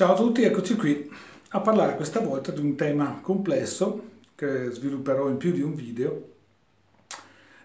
[0.00, 1.10] Ciao a tutti, eccoci qui
[1.50, 4.02] a parlare questa volta di un tema complesso
[4.34, 6.28] che svilupperò in più di un video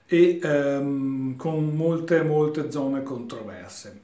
[0.05, 4.01] e ehm, con molte molte zone controverse.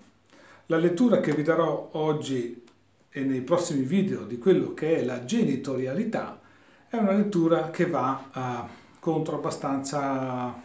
[0.67, 2.63] La lettura che vi darò oggi
[3.10, 6.40] e nei prossimi video di quello che è la genitorialità
[6.88, 8.72] è una lettura che va eh,
[9.02, 10.56] contro abbastanza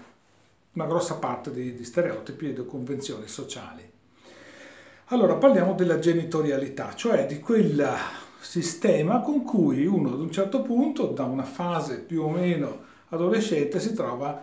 [0.71, 3.95] una grossa parte di, di stereotipi e di convenzioni sociali.
[5.11, 7.87] Allora parliamo della genitorialità, cioè di quel
[8.41, 13.79] sistema con cui uno ad un certo punto, da una fase più o meno adolescente,
[13.79, 14.43] si trova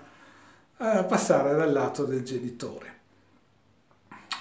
[0.77, 2.91] a passare dal lato del genitore.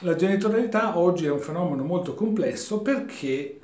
[0.02, 3.58] La genitorialità oggi è un fenomeno molto complesso perché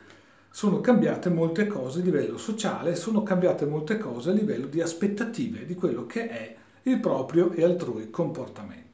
[0.50, 5.64] sono cambiate molte cose a livello sociale, sono cambiate molte cose a livello di aspettative
[5.64, 8.87] di quello che è il proprio e altrui comportamento.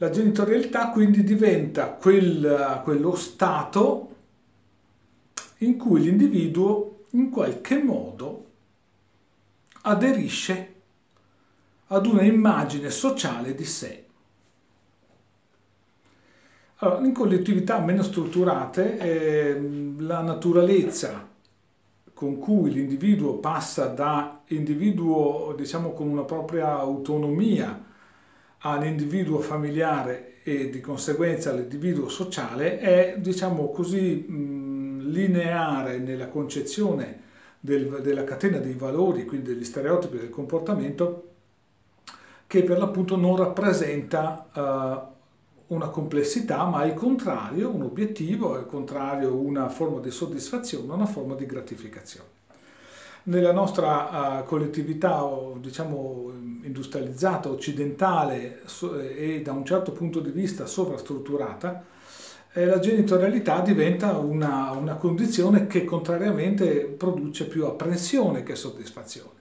[0.00, 4.14] La genitorialità quindi diventa quel, quello stato
[5.58, 8.46] in cui l'individuo in qualche modo
[9.82, 10.74] aderisce
[11.88, 14.04] ad una immagine sociale di sé.
[16.76, 21.26] Allora, in collettività meno strutturate eh, la naturalezza
[22.14, 27.86] con cui l'individuo passa da individuo diciamo con una propria autonomia
[28.58, 34.26] all'individuo familiare e di conseguenza all'individuo sociale è, diciamo così,
[35.10, 37.26] lineare nella concezione
[37.60, 41.24] del, della catena dei valori, quindi degli stereotipi del comportamento,
[42.46, 49.34] che per l'appunto non rappresenta uh, una complessità, ma al contrario un obiettivo, al contrario
[49.34, 52.36] una forma di soddisfazione, una forma di gratificazione
[53.28, 55.22] nella nostra uh, collettività,
[55.58, 58.62] diciamo, industrializzata, occidentale
[59.16, 61.84] e da un certo punto di vista sovrastrutturata,
[62.52, 69.36] eh, la genitorialità diventa una, una condizione che contrariamente produce più apprensione che soddisfazione.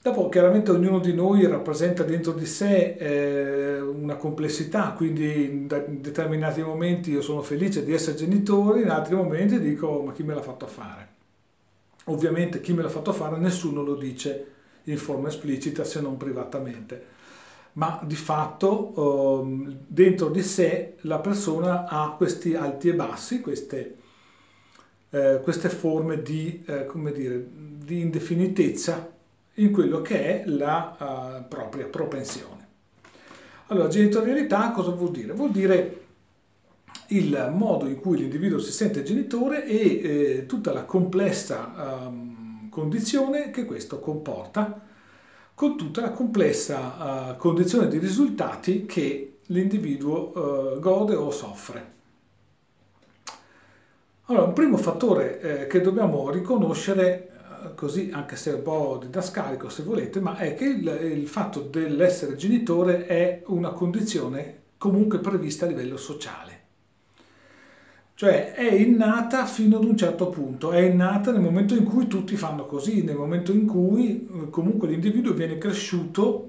[0.00, 6.00] Dopo chiaramente ognuno di noi rappresenta dentro di sé eh, una complessità, quindi in, in,
[6.00, 10.34] determinati momenti io sono felice di essere genitore, in altri momenti dico ma chi me
[10.34, 11.16] l'ha fatto fare?
[12.08, 14.46] Ovviamente chi me l'ha fatto fare nessuno lo dice
[14.84, 17.04] in forma esplicita se non privatamente,
[17.74, 23.96] ma di fatto eh, dentro di sé la persona ha questi alti e bassi, queste,
[25.10, 29.16] eh, queste forme di, eh, come dire, di indefinitezza
[29.54, 32.66] in quello che è la uh, propria propensione.
[33.66, 35.32] Allora, genitorialità cosa vuol dire?
[35.32, 36.06] Vuol dire
[37.08, 43.50] il modo in cui l'individuo si sente genitore e eh, tutta la complessa um, condizione
[43.50, 44.80] che questo comporta,
[45.54, 51.96] con tutta la complessa uh, condizione di risultati che l'individuo uh, gode o soffre.
[54.26, 57.30] Allora, un primo fattore eh, che dobbiamo riconoscere,
[57.64, 61.26] eh, così anche se è un po' didascalico se volete, ma è che il, il
[61.26, 66.57] fatto dell'essere genitore è una condizione comunque prevista a livello sociale.
[68.18, 72.34] Cioè è innata fino ad un certo punto, è innata nel momento in cui tutti
[72.34, 76.48] fanno così, nel momento in cui eh, comunque l'individuo viene cresciuto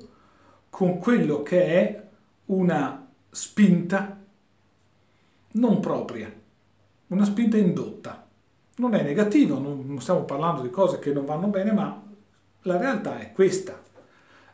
[0.71, 2.03] con quello che è
[2.45, 4.19] una spinta
[5.51, 6.33] non propria,
[7.09, 8.27] una spinta indotta.
[8.77, 12.03] Non è negativo, non stiamo parlando di cose che non vanno bene, ma
[12.63, 13.79] la realtà è questa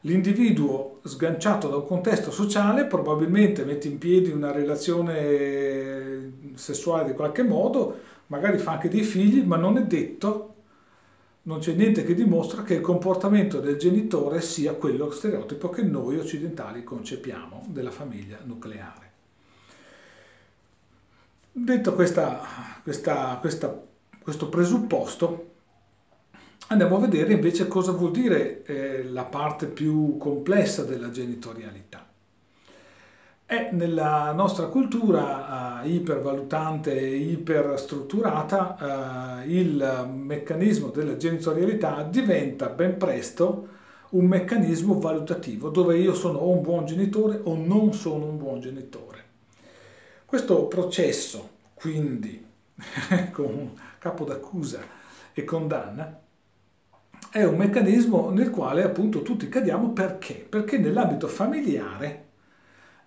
[0.06, 6.15] l'individuo sganciato da un contesto sociale probabilmente mette in piedi una relazione
[6.58, 10.54] sessuale di qualche modo, magari fa anche dei figli, ma non è detto,
[11.44, 16.18] non c'è niente che dimostra che il comportamento del genitore sia quello stereotipo che noi
[16.18, 19.12] occidentali concepiamo della famiglia nucleare.
[21.52, 22.42] Detto questa,
[22.84, 23.84] questa, questa,
[24.22, 25.54] questo presupposto,
[26.68, 32.05] Andiamo a vedere invece cosa vuol dire eh, la parte più complessa della genitorialità.
[33.48, 42.98] È nella nostra cultura eh, ipervalutante e iperstrutturata eh, il meccanismo della genitorialità diventa ben
[42.98, 43.68] presto
[44.10, 48.62] un meccanismo valutativo dove io sono o un buon genitore o non sono un buon
[48.62, 49.24] genitore.
[50.26, 52.44] Questo processo quindi
[53.32, 54.80] con capo d'accusa
[55.34, 56.20] e condanna
[57.30, 60.34] è un meccanismo nel quale appunto tutti cadiamo perché?
[60.34, 62.25] Perché nell'ambito familiare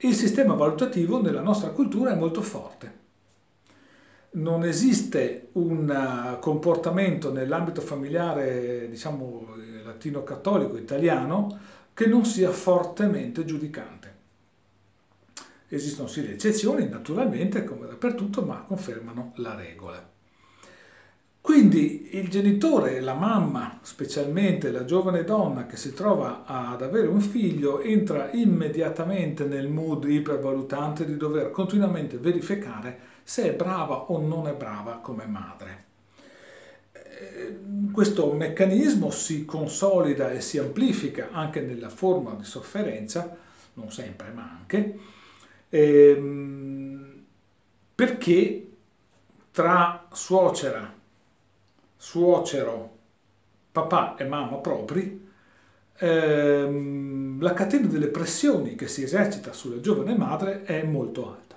[0.01, 3.07] il sistema valutativo nella nostra cultura è molto forte.
[4.31, 9.55] Non esiste un uh, comportamento nell'ambito familiare, diciamo,
[9.85, 11.59] latino-cattolico italiano
[11.93, 14.17] che non sia fortemente giudicante.
[15.69, 20.17] Esistono sì le eccezioni, naturalmente, come dappertutto, ma confermano la regola.
[21.49, 27.23] Quindi il genitore, la mamma, specialmente la giovane donna che si trova ad avere un
[27.23, 34.47] figlio, entra immediatamente nel mood ipervalutante di dover continuamente verificare se è brava o non
[34.47, 35.85] è brava come madre.
[36.93, 37.59] Eh,
[37.93, 43.35] questo meccanismo si consolida e si amplifica anche nella forma di sofferenza,
[43.73, 44.99] non sempre ma anche,
[45.71, 47.25] ehm,
[47.95, 48.69] perché
[49.51, 50.97] tra suocera,
[51.99, 52.97] suocero,
[53.71, 55.29] papà e mamma propri,
[55.99, 61.49] ehm, la catena delle pressioni che si esercita sulla giovane madre è molto alta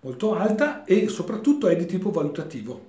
[0.00, 2.88] molto alta e soprattutto è di tipo valutativo.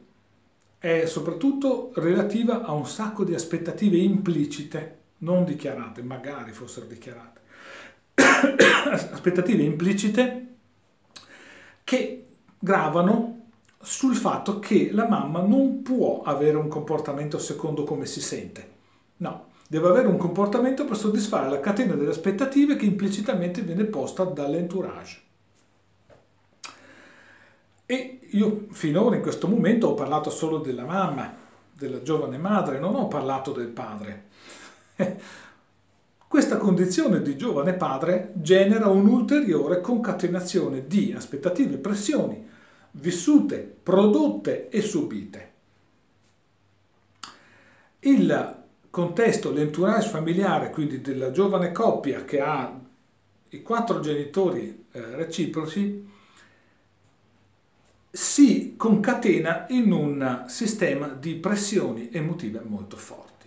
[0.78, 7.40] È soprattutto relativa a un sacco di aspettative implicite, non dichiarate, magari fossero dichiarate.
[9.12, 10.48] aspettative implicite
[11.84, 12.26] che
[12.58, 13.41] gravano
[13.82, 18.80] sul fatto che la mamma non può avere un comportamento secondo come si sente.
[19.18, 24.24] No, deve avere un comportamento per soddisfare la catena delle aspettative che implicitamente viene posta
[24.24, 25.22] dall'entourage.
[27.86, 31.34] E io finora in questo momento ho parlato solo della mamma,
[31.74, 34.26] della giovane madre, non ho parlato del padre.
[36.28, 42.50] Questa condizione di giovane padre genera un'ulteriore concatenazione di aspettative e pressioni
[42.92, 45.50] vissute, prodotte e subite.
[48.00, 48.60] Il
[48.90, 52.80] contesto, l'entourage familiare, quindi della giovane coppia che ha
[53.50, 56.10] i quattro genitori eh, reciproci,
[58.10, 63.46] si concatena in un sistema di pressioni emotive molto forti.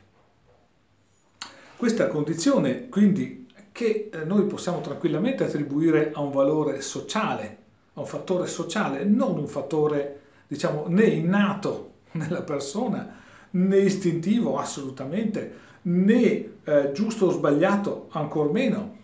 [1.77, 7.64] Questa condizione quindi che eh, noi possiamo tranquillamente attribuire a un valore sociale,
[7.95, 15.63] a un fattore sociale, non un fattore diciamo né innato nella persona né istintivo assolutamente,
[15.83, 18.99] né eh, giusto o sbagliato ancor meno,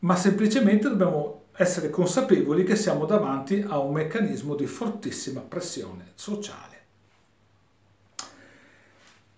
[0.00, 6.78] ma semplicemente dobbiamo essere consapevoli che siamo davanti a un meccanismo di fortissima pressione sociale.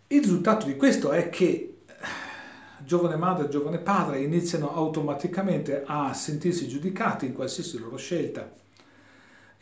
[0.08, 1.44] Il risultato di questo è che
[1.86, 1.94] eh,
[2.84, 8.60] giovane madre e giovane padre iniziano automaticamente a sentirsi giudicati in qualsiasi loro scelta,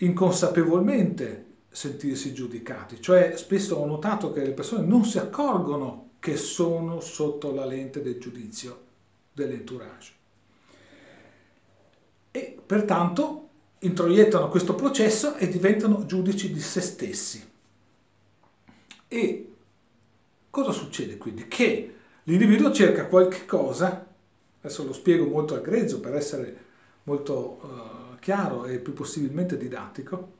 [0.00, 7.00] inconsapevolmente sentirsi giudicati, cioè spesso ho notato che le persone non si accorgono che sono
[7.00, 8.88] sotto la lente del giudizio
[9.32, 10.12] dell'entourage
[12.30, 13.48] e pertanto
[13.80, 17.48] introiettano questo processo e diventano giudici di se stessi.
[19.08, 19.52] E
[20.50, 21.48] cosa succede quindi?
[21.48, 21.94] Che
[22.24, 24.06] l'individuo cerca qualche cosa,
[24.60, 26.68] adesso lo spiego molto a grezzo per essere
[27.04, 30.38] molto uh, chiaro e più possibilmente didattico,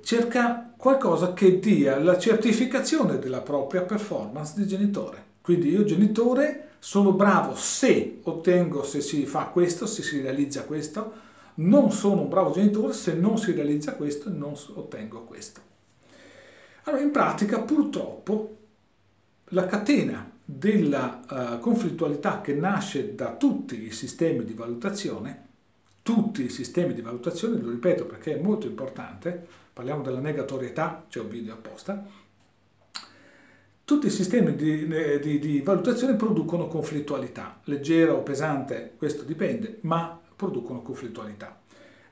[0.00, 5.24] cerca qualcosa che dia la certificazione della propria performance di genitore.
[5.42, 11.12] Quindi io genitore sono bravo se ottengo, se si fa questo, se si realizza questo,
[11.56, 15.60] non sono un bravo genitore se non si realizza questo e non ottengo questo.
[16.84, 18.56] Allora, in pratica, purtroppo,
[19.48, 25.47] la catena della uh, conflittualità che nasce da tutti i sistemi di valutazione,
[26.08, 31.20] tutti i sistemi di valutazione, lo ripeto perché è molto importante, parliamo della negatorietà, c'è
[31.20, 32.02] un video apposta,
[33.84, 34.88] tutti i sistemi di,
[35.20, 41.60] di, di, valutazione producono conflittualità, leggera o pesante, questo dipende, ma producono conflittualità.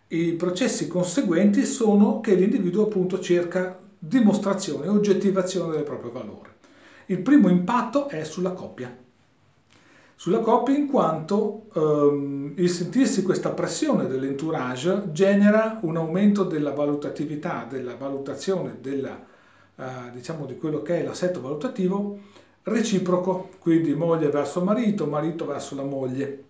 [0.08, 6.56] I processi conseguenti sono che l'individuo appunto cerca dimostrazione, oggettivazione del proprio valore.
[7.06, 9.04] Il primo impatto è sulla coppia.
[10.18, 17.66] Sulla coppia in quanto ehm, il sentirsi questa pressione dell'entourage genera un aumento della valutatività,
[17.68, 19.34] della valutazione, della
[19.78, 22.18] eh, diciamo di quello che è l'assetto valutativo
[22.62, 26.44] reciproco, quindi moglie verso marito, marito verso la moglie.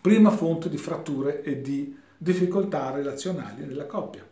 [0.00, 4.26] Prima fonte di fratture e di difficoltà relazionali nella coppia.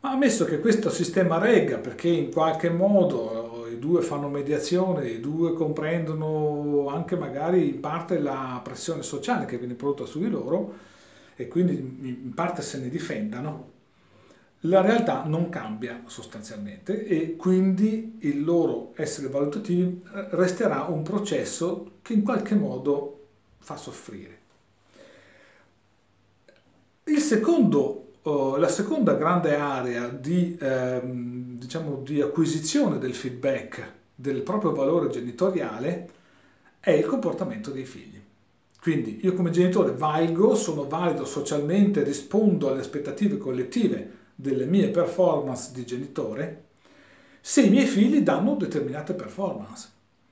[0.00, 3.41] Ma ammesso che questo sistema regga perché in qualche modo
[3.82, 9.74] due fanno mediazione, i due comprendono anche magari in parte la pressione sociale che viene
[9.74, 10.72] prodotta su di loro
[11.34, 13.70] e quindi in parte se ne difendano,
[14.66, 19.82] la realtà non cambia sostanzialmente e quindi il loro essere valutativi
[20.14, 23.26] eh, resterà un processo che in qualche modo
[23.58, 24.38] fa soffrire.
[27.18, 34.72] Secondo, uh, la seconda grande area di, ehm, diciamo, di acquisizione del feedback del proprio
[34.72, 36.10] valore genitoriale
[36.80, 38.20] è il comportamento dei figli.
[38.80, 45.70] Quindi io come genitore valgo, sono valido socialmente, rispondo alle aspettative collettive delle mie performance
[45.72, 46.64] di genitore,
[47.40, 49.88] se i miei figli danno determinate performance.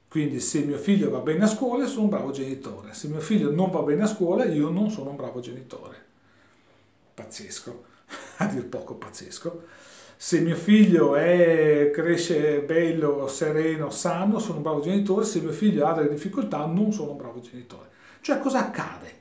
[0.08, 3.52] Quindi se mio figlio va bene a scuola sono un bravo genitore, se mio figlio
[3.52, 6.08] non va bene a scuola io non sono un bravo genitore.
[7.20, 7.84] Pazzesco,
[8.38, 9.62] a dir poco pazzesco.
[10.16, 15.86] Se mio figlio è, cresce bello, sereno, sano, sono un bravo genitore, se mio figlio
[15.86, 17.88] ha delle difficoltà non sono un bravo genitore.
[18.20, 19.18] Cioè cosa accade?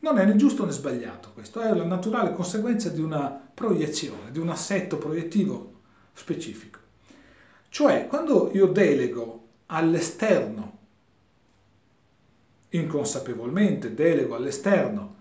[0.00, 4.38] Non è né giusto né sbagliato questo, è la naturale conseguenza di una proiezione, di
[4.38, 5.72] un assetto proiettivo
[6.12, 6.78] specifico.
[7.68, 10.78] Cioè quando io delego all'esterno,
[12.70, 15.18] inconsapevolmente delego all'esterno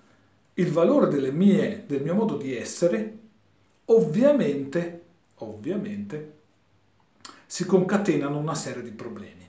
[0.60, 3.18] il valore mie, del mio modo di essere,
[3.86, 5.02] ovviamente,
[5.36, 6.34] ovviamente
[7.46, 9.48] si concatenano una serie di problemi.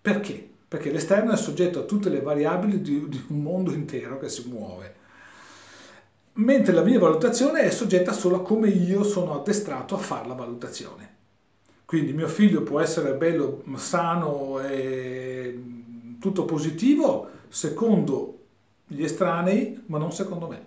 [0.00, 0.48] Perché?
[0.70, 4.48] perché l'esterno è soggetto a tutte le variabili di, di un mondo intero che si
[4.48, 4.94] muove
[6.34, 10.34] mentre la mia valutazione è soggetta solo a come io sono addestrato a fare la
[10.34, 11.16] valutazione.
[11.84, 15.60] Quindi mio figlio può essere bello, sano e
[16.20, 18.39] tutto positivo secondo
[18.92, 20.66] gli estranei, ma non secondo me.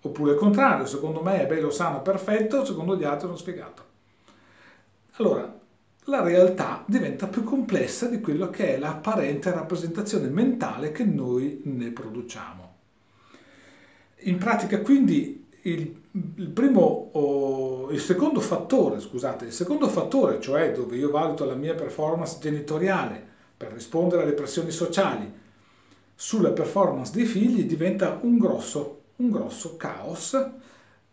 [0.00, 3.82] Oppure il contrario, secondo me è bello, sano, perfetto, secondo gli altri è uno sfigato.
[5.16, 5.54] Allora,
[6.04, 11.90] la realtà diventa più complessa di quello che è l'apparente rappresentazione mentale che noi ne
[11.90, 12.74] produciamo.
[14.20, 16.02] In pratica quindi il,
[16.36, 21.54] il primo o il secondo fattore, scusate, il secondo fattore, cioè dove io valuto la
[21.56, 23.22] mia performance genitoriale
[23.54, 25.44] per rispondere alle pressioni sociali
[26.26, 30.36] sulla performance dei figli diventa un grosso, un grosso caos,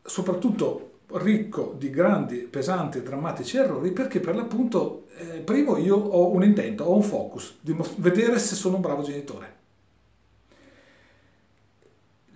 [0.01, 6.43] soprattutto ricco di grandi, pesanti drammatici errori perché per l'appunto, eh, primo io ho un
[6.43, 7.59] intento, ho un focus,
[7.97, 9.55] vedere se sono un bravo genitore.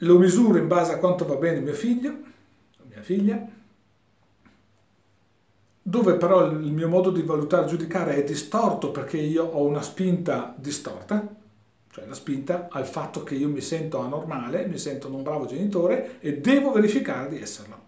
[0.01, 2.15] Lo misuro in base a quanto va bene mio figlio,
[2.87, 3.43] mia figlia,
[5.81, 10.53] dove però il mio modo di valutare giudicare è distorto perché io ho una spinta
[10.55, 11.36] distorta,
[11.97, 16.19] cioè la spinta al fatto che io mi sento anormale, mi sento non bravo genitore
[16.19, 17.85] e devo verificare di esserlo.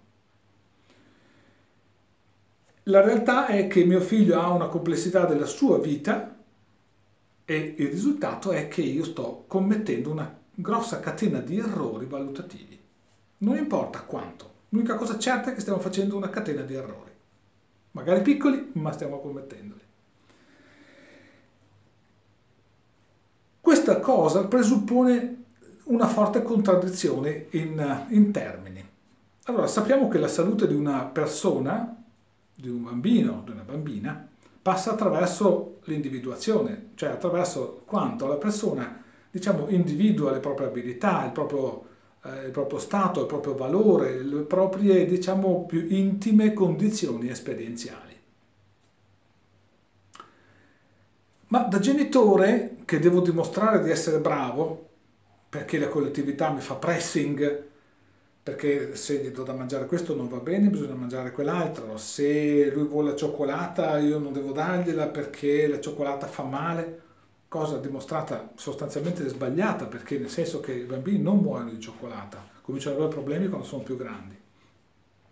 [2.85, 6.35] La realtà è che mio figlio ha una complessità della sua vita
[7.45, 12.79] e il risultato è che io sto commettendo una grossa catena di errori valutativi.
[13.37, 17.11] Non importa quanto, l'unica cosa certa è che stiamo facendo una catena di errori.
[17.91, 19.81] Magari piccoli, ma stiamo commettendoli.
[23.69, 25.43] Questa cosa presuppone
[25.83, 28.83] una forte contraddizione in, in termini.
[29.43, 32.03] Allora, sappiamo che la salute di una persona
[32.55, 34.27] di un bambino, di una bambina,
[34.59, 41.85] passa attraverso l'individuazione, cioè attraverso quanto la persona, diciamo, individua le proprie abilità, il proprio,
[42.23, 48.18] eh, il proprio stato, il proprio valore, le proprie, diciamo, più intime condizioni esperienziali.
[51.49, 54.87] Ma da genitore che devo dimostrare di essere bravo,
[55.49, 57.67] perché la collettività mi fa pressing,
[58.43, 62.87] perché se gli do da mangiare questo non va bene, bisogna mangiare quell'altro, se lui
[62.87, 67.01] vuole la cioccolata io non devo dargliela perché la cioccolata fa male,
[67.47, 72.95] cosa dimostrata sostanzialmente sbagliata, perché nel senso che i bambini non muoiono di cioccolata, cominciano
[72.95, 74.37] ad avere problemi quando sono più grandi,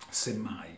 [0.10, 0.76] semmai.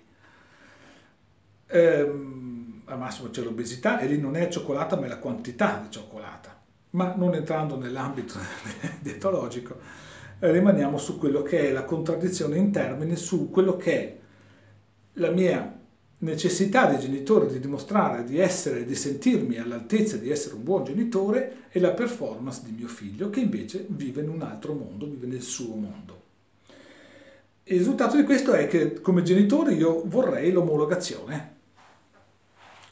[1.67, 2.49] Ehm,
[2.89, 5.91] al massimo c'è l'obesità e lì non è la cioccolata ma è la quantità di
[5.91, 6.60] cioccolata,
[6.91, 8.36] ma non entrando nell'ambito
[9.01, 10.08] dietologico
[10.39, 14.17] rimaniamo su quello che è la contraddizione in termini, su quello che è
[15.13, 15.77] la mia
[16.19, 21.67] necessità di genitore di dimostrare di essere, di sentirmi all'altezza di essere un buon genitore
[21.69, 25.41] e la performance di mio figlio che invece vive in un altro mondo, vive nel
[25.41, 26.17] suo mondo.
[27.63, 31.58] Il risultato di questo è che come genitore io vorrei l'omologazione,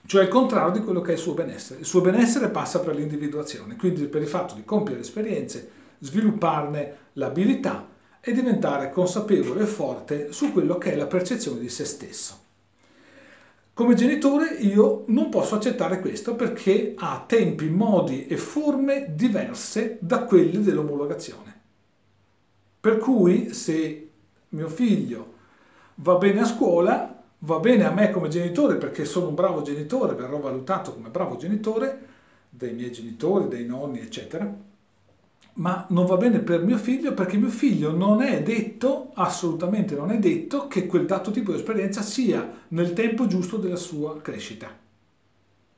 [0.08, 1.82] cioè il contrario di quello che è il suo benessere.
[1.82, 7.88] Il suo benessere passa per l'individuazione, quindi per il fatto di compiere esperienze svilupparne l'abilità
[8.22, 12.46] e diventare consapevole e forte su quello che è la percezione di se stesso.
[13.74, 20.24] Come genitore io non posso accettare questo perché ha tempi, modi e forme diverse da
[20.24, 21.56] quelli dell'omologazione.
[22.80, 24.10] Per cui se
[24.50, 25.34] mio figlio
[25.96, 30.16] va bene a scuola, va bene a me come genitore perché sono un bravo genitore,
[30.16, 32.16] verrò valutato come bravo genitore
[32.50, 34.52] dai miei genitori, dai nonni, eccetera,
[35.54, 40.12] ma non va bene per mio figlio perché mio figlio non è detto, assolutamente non
[40.12, 44.70] è detto, che quel dato tipo di esperienza sia nel tempo giusto della sua crescita.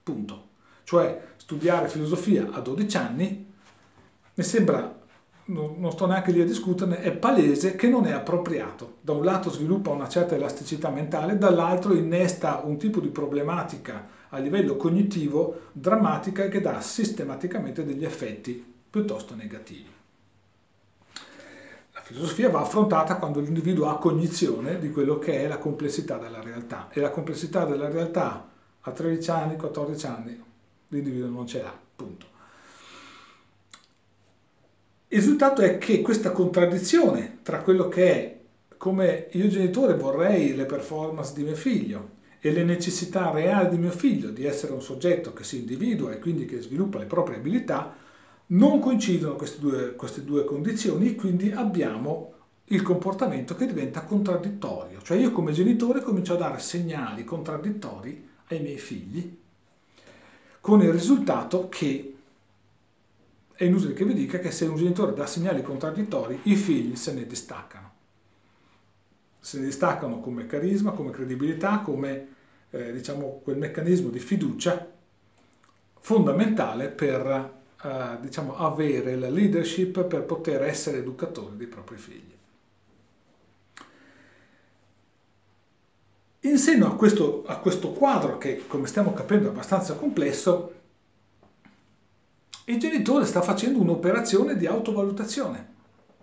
[0.04, 0.48] Punto.
[0.84, 3.48] Cioè studiare filosofia a 12 anni
[4.34, 4.99] mi sembra
[5.50, 8.98] non sto neanche lì a discuterne, è palese che non è appropriato.
[9.02, 14.38] Da un lato sviluppa una certa elasticità mentale, dall'altro innesta un tipo di problematica a
[14.38, 19.88] livello cognitivo drammatica che dà sistematicamente degli effetti piuttosto negativi.
[21.94, 26.42] La filosofia va affrontata quando l'individuo ha cognizione di quello che è la complessità della
[26.42, 28.48] realtà e la complessità della realtà
[28.82, 30.44] a 13 anni, 14 anni,
[30.88, 32.29] l'individuo non ce l'ha, punto.
[35.12, 38.40] Il risultato è che questa contraddizione tra quello che è
[38.78, 43.90] come io genitore vorrei le performance di mio figlio e le necessità reali di mio
[43.90, 47.96] figlio di essere un soggetto che si individua e quindi che sviluppa le proprie abilità,
[48.48, 52.34] non coincidono queste due, queste due condizioni, quindi abbiamo
[52.66, 55.02] il comportamento che diventa contraddittorio.
[55.02, 59.38] Cioè io come genitore comincio a dare segnali contraddittori ai miei figli,
[60.62, 62.14] con il risultato che
[63.60, 67.12] è inutile che vi dica che se un genitore dà segnali contraddittori, i figli se
[67.12, 67.92] ne distaccano.
[69.38, 72.28] Se ne distaccano come carisma, come credibilità, come
[72.70, 74.90] eh, diciamo, quel meccanismo di fiducia
[76.00, 77.52] fondamentale per
[77.84, 82.34] eh, diciamo, avere la leadership per poter essere educatori dei propri figli.
[86.44, 90.79] In seno a questo, a questo quadro, che come stiamo capendo è abbastanza complesso,
[92.70, 95.68] il genitore sta facendo un'operazione di autovalutazione,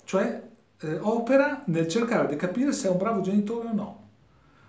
[0.04, 0.42] cioè
[0.78, 4.04] eh, opera nel cercare di capire se è un bravo genitore o no.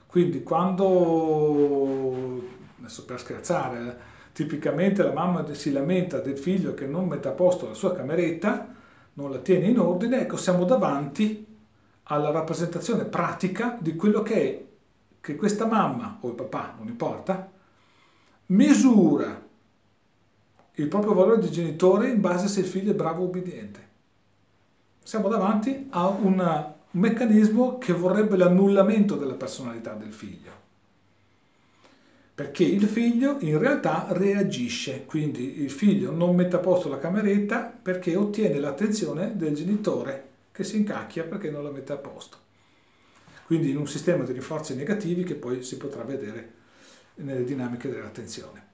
[0.08, 2.42] Quindi quando,
[2.80, 7.68] adesso per scherzare, tipicamente la mamma si lamenta del figlio che non mette a posto
[7.68, 8.74] la sua cameretta,
[9.14, 11.46] non la tiene in ordine, ecco siamo davanti
[12.04, 14.66] alla rappresentazione pratica di quello che è
[15.22, 17.52] che questa mamma o il papà, non importa,
[18.48, 19.46] misura
[20.80, 23.86] il proprio valore di genitore in base a se il figlio è bravo o obbediente.
[25.02, 30.52] Siamo davanti a un meccanismo che vorrebbe l'annullamento della personalità del figlio.
[32.36, 37.74] Perché il figlio in realtà reagisce, quindi il figlio non mette a posto la cameretta
[37.82, 42.38] perché ottiene l'attenzione del genitore che si incacchia perché non la mette a posto.
[43.48, 46.54] Quindi in un sistema di rinforzi negativi che poi si potrà vedere
[47.16, 48.67] nelle dinamiche dell'attenzione.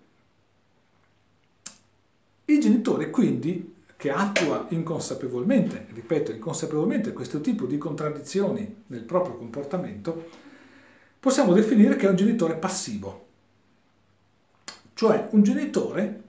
[2.46, 10.26] Il genitore quindi che attua inconsapevolmente, ripeto inconsapevolmente questo tipo di contraddizioni nel proprio comportamento,
[11.22, 13.28] possiamo definire che è un genitore passivo,
[14.94, 16.22] cioè un genitore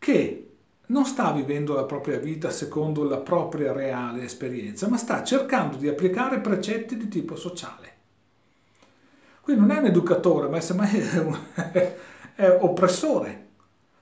[0.00, 0.48] che
[0.86, 5.86] non sta vivendo la propria vita secondo la propria reale esperienza, ma sta cercando di
[5.86, 7.92] applicare precetti di tipo sociale.
[9.40, 11.38] Quindi non è un educatore, ma semmai è, un,
[12.34, 13.46] è oppressore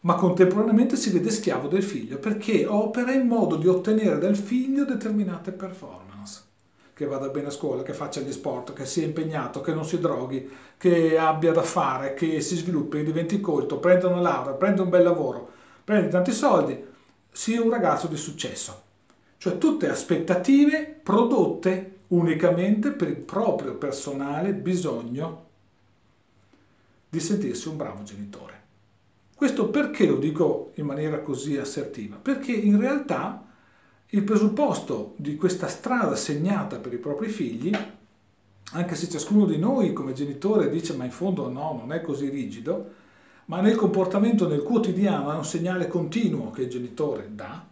[0.07, 4.85] ma contemporaneamente si vede schiavo del figlio perché opera in modo di ottenere dal figlio
[4.85, 6.45] determinate performance.
[6.95, 9.99] Che vada bene a scuola, che faccia gli sport, che sia impegnato, che non si
[9.99, 14.91] droghi, che abbia da fare, che si sviluppi, diventi colto, prenda una laurea, prenda un
[14.91, 15.51] bel lavoro,
[15.83, 16.85] prenda tanti soldi,
[17.29, 18.83] sia un ragazzo di successo.
[19.39, 25.47] Cioè tutte aspettative prodotte unicamente per il proprio personale bisogno
[27.09, 28.56] di sentirsi un bravo genitore.
[29.37, 32.17] Questo perché lo dico in maniera così assertiva?
[32.17, 33.45] Perché in realtà
[34.07, 37.71] il presupposto di questa strada segnata per i propri figli,
[38.73, 42.31] anche se ciascuno di noi come genitore dice ma in fondo no, non è così
[42.31, 42.93] rigido,
[43.45, 47.63] ma nel comportamento nel quotidiano è un segnale continuo che il genitore dà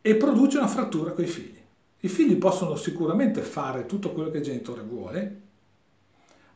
[0.00, 1.60] e produce una frattura con i figli.
[2.00, 5.40] I figli possono sicuramente fare tutto quello che il genitore vuole,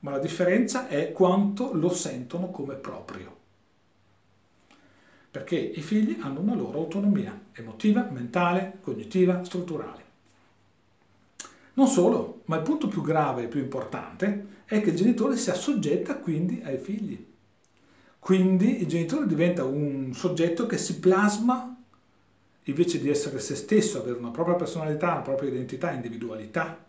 [0.01, 3.38] ma la differenza è quanto lo sentono come proprio
[5.39, 10.07] perché i figli hanno una loro autonomia emotiva, mentale, cognitiva, strutturale.
[11.75, 15.51] Non solo, ma il punto più grave e più importante è che il genitore si
[15.51, 17.25] assoggetta quindi ai figli.
[18.19, 21.77] Quindi il genitore diventa un soggetto che si plasma
[22.65, 26.85] invece di essere se stesso, avere una propria personalità, una propria identità, individualità,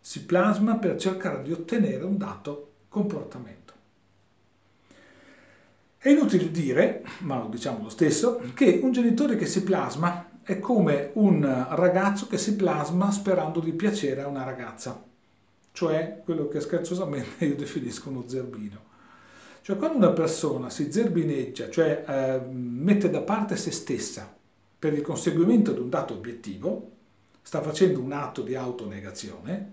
[0.00, 3.63] si plasma per cercare di ottenere un dato comportamento.
[6.04, 10.58] È inutile dire, ma lo diciamo lo stesso, che un genitore che si plasma è
[10.58, 15.02] come un ragazzo che si plasma sperando di piacere a una ragazza,
[15.72, 18.78] cioè quello che scherzosamente io definisco uno zerbino.
[19.62, 24.30] Cioè quando una persona si zerbineggia, cioè eh, mette da parte se stessa
[24.78, 26.90] per il conseguimento di un dato obiettivo,
[27.40, 29.72] sta facendo un atto di autonegazione,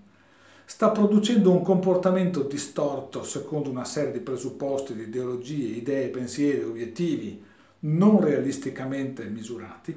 [0.71, 7.43] sta producendo un comportamento distorto secondo una serie di presupposti, di ideologie, idee, pensieri, obiettivi
[7.79, 9.91] non realisticamente misurati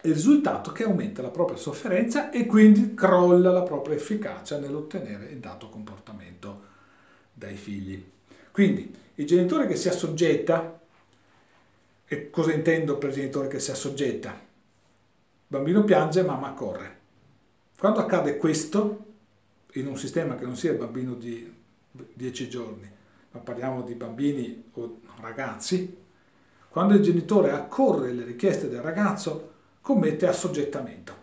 [0.00, 5.38] Il risultato che aumenta la propria sofferenza e quindi crolla la propria efficacia nell'ottenere il
[5.38, 6.62] dato comportamento
[7.32, 8.04] dai figli.
[8.50, 10.80] Quindi il genitore che si assoggetta,
[12.06, 14.30] e cosa intendo per genitore che si assoggetta?
[14.30, 14.36] Il
[15.46, 16.98] bambino piange, mamma corre.
[17.78, 19.04] Quando accade questo,
[19.74, 21.52] in un sistema che non sia il bambino di
[21.90, 22.90] 10 giorni,
[23.32, 25.96] ma parliamo di bambini o ragazzi,
[26.68, 31.18] quando il genitore accorre le richieste del ragazzo, commette assoggettamento.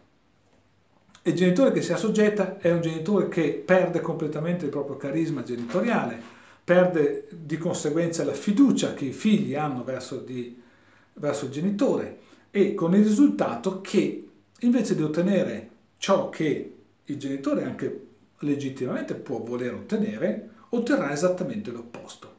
[1.23, 6.19] Il genitore che si assoggetta è un genitore che perde completamente il proprio carisma genitoriale,
[6.63, 10.61] perde di conseguenza la fiducia che i figli hanno verso, di,
[11.13, 12.19] verso il genitore
[12.51, 14.27] e con il risultato che
[14.59, 18.06] invece di ottenere ciò che il genitore anche
[18.39, 22.35] legittimamente può voler ottenere, otterrà esattamente l'opposto.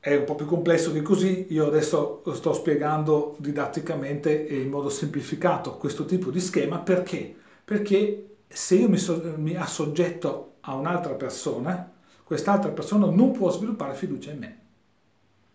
[0.00, 4.90] È un po' più complesso di così, io adesso sto spiegando didatticamente e in modo
[4.90, 7.34] semplificato questo tipo di schema perché?
[7.64, 11.90] Perché se io mi, so, mi assoggetto a un'altra persona,
[12.22, 14.58] quest'altra persona non può sviluppare fiducia in me.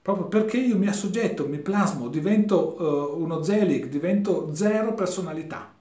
[0.01, 5.77] Proprio perché io mi assoggetto, mi plasmo, divento uh, uno zelig, divento zero personalità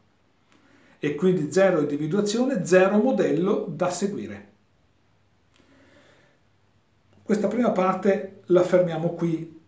[0.98, 4.46] e quindi zero individuazione, zero modello da seguire.
[7.22, 9.60] Questa prima parte la fermiamo qui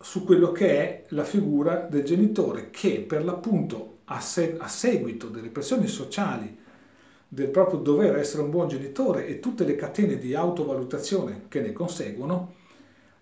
[0.00, 5.28] su quello che è la figura del genitore che per l'appunto a, se- a seguito
[5.28, 6.58] delle pressioni sociali
[7.28, 11.72] del proprio dover essere un buon genitore e tutte le catene di autovalutazione che ne
[11.72, 12.54] conseguono,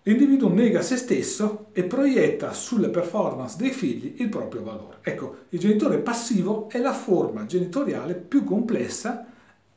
[0.03, 4.97] L'individuo nega se stesso e proietta sulle performance dei figli il proprio valore.
[5.01, 9.27] Ecco, il genitore passivo è la forma genitoriale più complessa,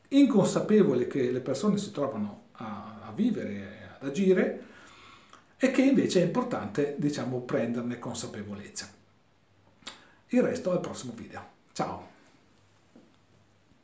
[0.07, 4.63] inconsapevole che le persone si trovano a, a vivere ad agire
[5.57, 8.89] e che invece è importante, diciamo, prenderne consapevolezza.
[10.29, 11.43] Il resto al prossimo video.
[11.71, 12.14] Ciao!